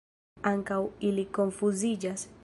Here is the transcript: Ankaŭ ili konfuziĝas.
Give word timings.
Ankaŭ 0.51 0.79
ili 1.09 1.25
konfuziĝas. 1.39 2.25